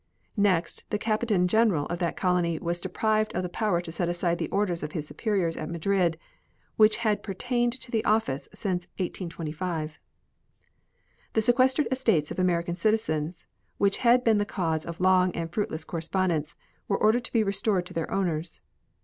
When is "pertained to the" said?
7.21-8.03